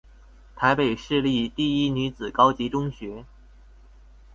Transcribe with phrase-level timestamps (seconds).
[0.55, 3.23] 臺北市立第一女子高級中學